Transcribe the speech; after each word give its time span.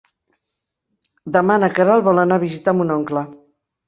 Demà 1.35 1.57
na 1.63 1.69
Queralt 1.79 2.05
vol 2.07 2.21
anar 2.21 2.39
a 2.41 2.43
visitar 2.45 2.73
mon 2.79 2.95
oncle. 2.97 3.25